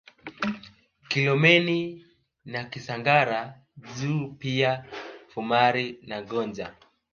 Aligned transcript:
Kilomeni 1.07 2.05
na 2.45 2.63
Kisangara 2.63 3.59
juu 3.97 4.27
pia 4.27 4.85
Vumari 5.35 5.99
na 6.07 6.21
Gonja 6.21 6.75